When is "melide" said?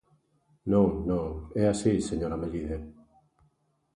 2.41-2.77